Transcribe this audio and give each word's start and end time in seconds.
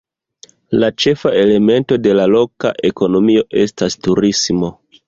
La 0.83 0.89
ĉefa 1.03 1.33
elemento 1.43 1.99
de 2.07 2.17
la 2.21 2.27
loka 2.37 2.73
ekonomio 2.91 3.47
estas 3.69 4.03
turismo. 4.09 4.77